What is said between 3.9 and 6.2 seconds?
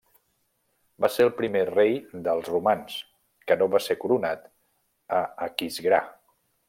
coronat a Aquisgrà.